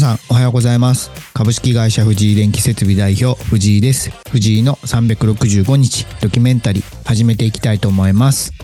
[0.00, 1.10] さんおはようございます。
[1.34, 4.10] 株式会社藤井電気設備代表藤井です。
[4.30, 8.54] 藤井の365日ドキュメンタリー始めていきたいと思います。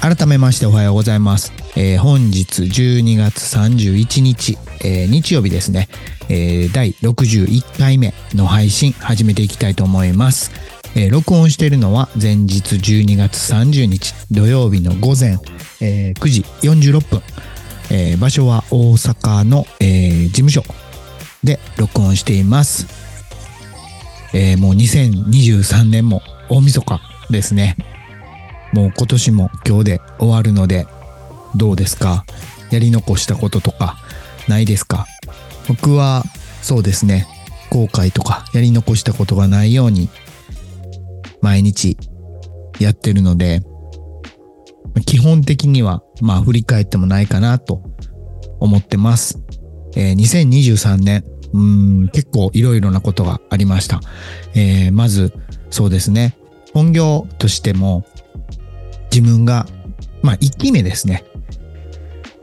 [0.00, 5.88] 改めましておはようございます、えー、本日12月31日、えー、日曜日ですね、
[6.28, 10.50] えー、第61回目の配信始めていきたいと思います。
[10.96, 15.38] えー、録音しているのは前日12月30日土曜日の午前、
[15.80, 17.22] えー、9時46分。
[17.90, 20.62] えー、場所は大阪の、えー、事務所
[21.42, 22.86] で録音しています。
[24.32, 27.76] えー、もう2023年も大晦日ですね。
[28.72, 30.86] もう今年も今日で終わるので、
[31.54, 32.24] どうですか？
[32.70, 33.98] やり残したこととか
[34.48, 35.06] ないですか？
[35.68, 36.24] 僕は
[36.62, 37.26] そうですね、
[37.70, 40.08] 後悔とかやり残したことがないように
[41.40, 41.96] 毎日
[42.80, 43.62] やってるので、
[45.02, 47.82] 基本的には、まあ振り返ってもないかなと
[48.60, 49.40] 思ってます。
[49.96, 54.00] えー、2023年、うん、結構いろいろなことがありました。
[54.54, 55.32] えー、まず、
[55.70, 56.36] そうですね。
[56.72, 58.04] 本業としても、
[59.10, 59.66] 自分が、
[60.22, 61.24] まあ1期目ですね。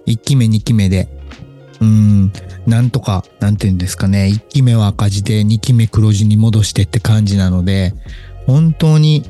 [0.08, 1.10] 1期目、2期目で、
[1.80, 2.32] うん、
[2.66, 4.30] なんとか、なんていうんですかね。
[4.34, 7.94] 1期目は赤字で2期目黒字に戻してって感じなので、
[8.46, 9.24] 本当に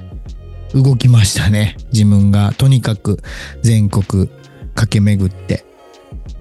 [0.74, 1.76] 動きましたね。
[1.94, 3.22] 自分がとにかく
[3.62, 4.30] 全国
[4.76, 5.66] 駆け巡って。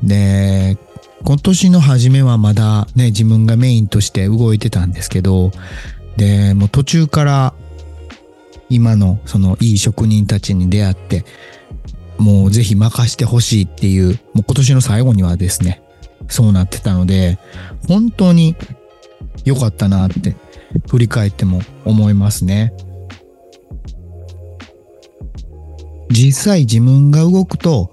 [0.03, 0.79] で、
[1.25, 5.51] 今年の初めはまだね、自分がメインとして動いてたんですけど、
[6.17, 7.55] で、もう途中から
[8.69, 11.25] 今のそのいい職人たちに出会って、
[12.19, 15.83] もうぜひ任してほしいっていう、もう今年の最後にはですね、
[16.29, 17.39] そうなってたので、
[17.89, 18.57] 本当に
[19.45, 20.37] 良かったなって
[20.89, 22.73] 振り返っても思いますね。
[26.11, 27.93] 実際自分が動くと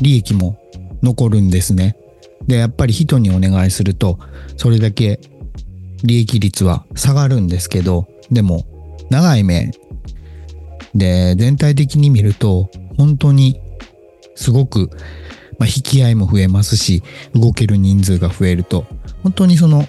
[0.00, 0.58] 利益も
[1.02, 1.96] 残るんですね。
[2.46, 4.18] で、やっぱり人にお願いすると、
[4.56, 5.20] それだけ
[6.02, 8.64] 利益率は下がるんですけど、でも
[9.10, 9.72] 長い目
[10.94, 13.60] で全体的に見ると本当に
[14.34, 14.90] すごく、
[15.58, 17.02] まあ、引き合いも増えますし
[17.34, 18.86] 動ける人数が増えると
[19.22, 19.84] 本当にその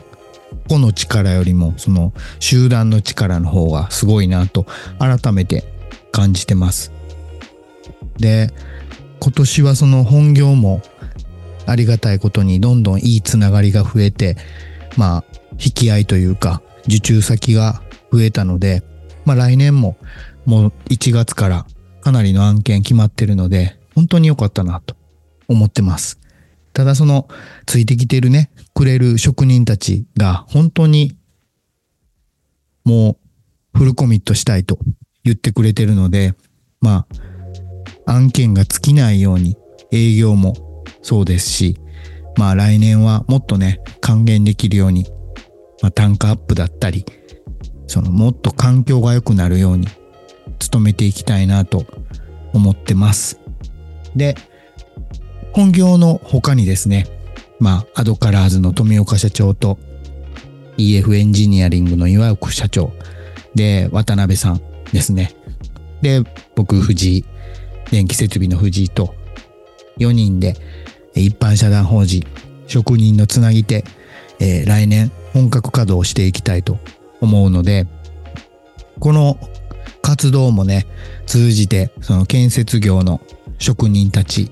[0.67, 4.65] 個の力よりもその集団の力の方がすごいなと
[4.99, 5.63] 改めて
[6.11, 6.91] 感じてます。
[8.21, 8.53] で、
[9.19, 10.81] 今年はその本業も
[11.65, 14.37] ありがたいことにどんどんいいつながりが増えて、
[14.97, 15.23] まあ、
[15.53, 18.83] 引き合いというか、受注先が増えたので、
[19.25, 19.97] まあ来年も
[20.45, 21.65] もう1月から
[22.01, 24.95] かなりの案件決まってるので、本当に良かったなと
[25.47, 26.19] 思ってます。
[26.73, 27.27] ただその、
[27.65, 31.17] ついてきてるね、くれる職人たちが本当に
[32.85, 33.17] も
[33.73, 34.79] うフルコミットしたいと
[35.23, 36.33] 言ってくれてるので、
[36.79, 37.15] まあ、
[38.05, 39.57] 案件が尽きないように
[39.91, 40.53] 営業も
[41.01, 41.77] そうですし、
[42.37, 45.05] まあ来年はもっとね、還元できるように、
[45.81, 47.05] まあ単価アップだったり、
[47.87, 49.87] そのもっと環境が良くなるように
[50.71, 51.85] 努めていきたいなと
[52.53, 53.39] 思ってます。
[54.15, 54.35] で、
[55.53, 57.07] 本業の他にですね、
[57.59, 59.77] まあアドカラーズの富岡社長と
[60.77, 62.93] EF エンジニアリングの岩奥社長
[63.55, 64.61] で渡辺さん
[64.93, 65.33] ですね。
[66.01, 66.23] で、
[66.55, 67.25] 僕藤井
[67.91, 69.13] 電気設備の藤井と
[69.99, 70.55] 4人で
[71.13, 72.23] 一般社団法人
[72.71, 73.83] 職人のつなぎ手、
[74.39, 76.79] えー、来年本格稼働していきたいと
[77.19, 77.87] 思うので、
[78.99, 79.37] この
[80.01, 80.87] 活動もね、
[81.25, 83.21] 通じてその建設業の
[83.59, 84.51] 職人たち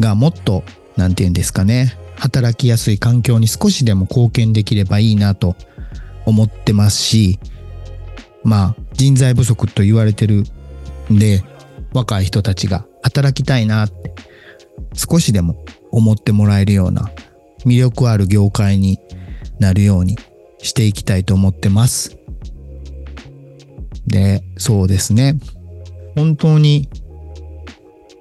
[0.00, 0.64] がもっと、
[0.96, 5.56] なんて言うんですかね、働きやすい環境に少しでも貢献できればいいなと
[6.24, 7.38] 思ってますし、
[8.44, 10.44] まあ人材不足と言われてる
[11.10, 11.44] んで、
[11.94, 14.14] 若い人たちが働きたいなって
[14.94, 17.10] 少しでも思ってもらえるような
[17.64, 18.98] 魅力ある業界に
[19.58, 20.16] なるように
[20.58, 22.16] していきたいと思ってます。
[24.06, 25.38] で、そうですね。
[26.16, 26.88] 本当に、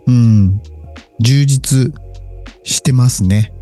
[0.07, 0.61] うん、
[1.19, 1.93] 充実
[2.63, 3.53] してますね。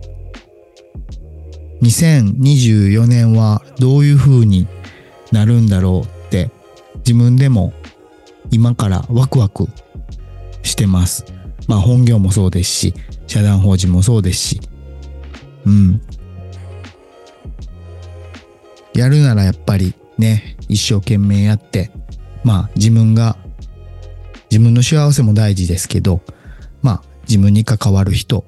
[1.82, 4.68] 2024年はどういう風に
[5.32, 6.52] なるんだろうって
[6.98, 7.74] 自分でも
[8.52, 9.68] 今からワクワク
[10.64, 11.26] してます。
[11.68, 12.94] まあ本業もそうですし、
[13.28, 14.62] 社団法人もそうですし、
[15.66, 16.02] うん。
[18.94, 21.92] やるならやっぱりね、一生懸命やって、
[22.44, 23.38] まあ自分が、
[24.50, 26.22] 自分の幸せも大事ですけど、
[26.82, 28.46] まあ自分に関わる人、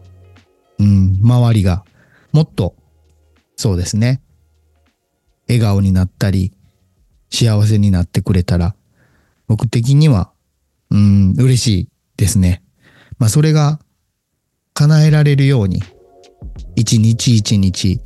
[0.80, 1.86] うん、周りが
[2.32, 2.76] もっと、
[3.56, 4.22] そうですね、
[5.48, 6.54] 笑顔になったり、
[7.30, 8.76] 幸せになってくれたら、
[9.48, 10.32] 僕的には、
[10.90, 11.90] うん、嬉しい
[12.22, 12.62] ですね。
[13.18, 13.80] まあそれが
[14.76, 15.82] 叶えられるように
[16.76, 18.00] 一日一日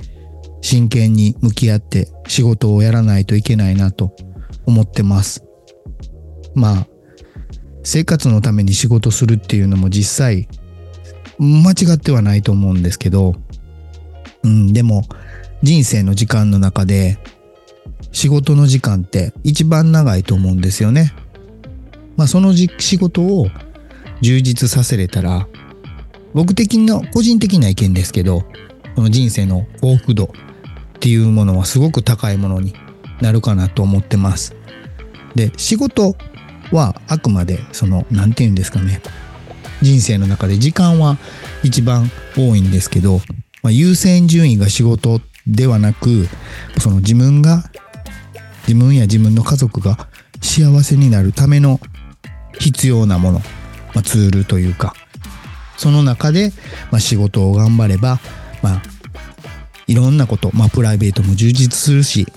[0.62, 4.16] 真剣に向き合って仕事をやらないといけないなと
[4.66, 5.44] 思ってます。
[6.56, 6.88] まあ、
[7.84, 10.48] 生活のために仕事するっていうのも実際
[11.38, 13.36] 間違ってはないと思うんですけど、
[14.44, 15.04] うん、でも
[15.62, 17.20] 人生の時間の中で
[18.14, 21.14] 仕事の時間って一番長いと思うんですよね。
[22.16, 23.48] まあその仕事を
[24.22, 25.48] 充実させれたら
[26.34, 28.44] 僕的な個人的な意見ですけど
[28.96, 30.30] この人生の幸福度っ
[31.00, 32.74] ていうものはすごく高いものに
[33.22, 34.56] なるかなと思ってます。
[35.36, 36.16] で仕事
[36.72, 39.02] はあくまでその何て言うんですかね
[39.82, 41.18] 人生の中で時間は
[41.64, 43.20] 一番多いんですけど、
[43.62, 46.28] まあ、優先順位が仕事ではなく
[46.80, 47.64] その自分が
[48.68, 50.08] 自分や自分の家族が
[50.42, 51.80] 幸せになるための
[52.60, 53.42] 必要なもの、
[53.96, 54.94] まあ、ツールというか
[55.78, 56.52] その中で、
[56.92, 58.20] まあ、仕事を頑張れば、
[58.62, 58.82] まあ、
[59.88, 62.28] いろんなこと、まあ、プライベートも充実するし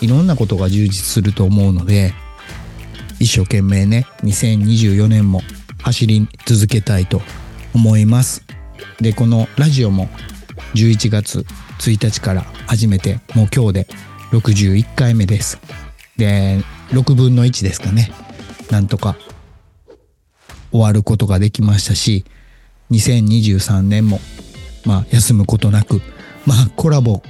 [0.00, 2.12] いろんなことが充実すると思うので
[3.18, 5.42] 一生懸命ね2024年も
[5.82, 7.20] 走り続けたいと
[7.74, 8.44] 思います
[9.00, 10.08] でこのラジオも
[10.74, 11.44] 11月
[11.78, 13.86] 1日から始めてもう今日で
[14.30, 15.58] 61回目です。
[16.16, 16.60] で、
[16.90, 18.12] 6分の1ですかね。
[18.70, 19.16] なんとか
[20.72, 22.24] 終わることができましたし、
[22.90, 24.20] 2023年も、
[24.84, 26.00] まあ、休むことなく、
[26.46, 27.22] まあ、コラボ、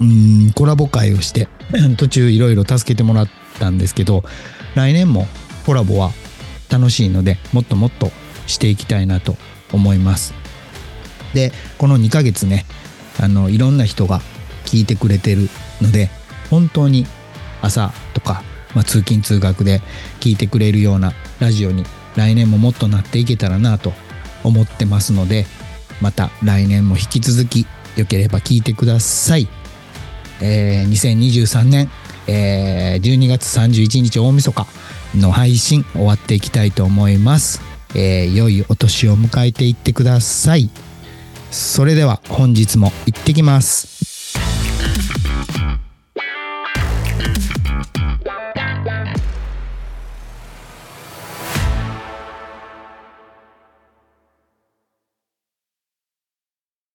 [0.00, 1.48] うん、コラボ会をして、
[1.96, 3.28] 途中いろいろ助けてもらっ
[3.58, 4.24] たんですけど、
[4.74, 5.26] 来年も
[5.64, 6.10] コラボは
[6.70, 8.10] 楽しいので、もっともっと
[8.46, 9.36] していきたいなと
[9.72, 10.34] 思います。
[11.34, 12.66] で、この2ヶ月ね、
[13.18, 14.20] あの、いろんな人が
[14.64, 15.48] 聞いてくれてる
[15.80, 16.10] ので、
[16.50, 17.06] 本当に
[17.62, 18.42] 朝とか、
[18.74, 19.80] まあ、通勤通学で
[20.20, 21.84] 聞いてくれるようなラジオに
[22.16, 23.92] 来年ももっとなっていけたらなと
[24.44, 25.46] 思ってますので
[26.00, 27.66] また来年も引き続き
[27.96, 29.48] よければ聞いてください。
[30.42, 31.90] えー、2023年、
[32.26, 34.66] えー、12月31日大晦日
[35.14, 37.62] の配信終わっていきたいと思います。
[37.94, 40.68] えー、良いお年を迎えていってください。
[41.50, 43.95] それでは本日も行ってきます。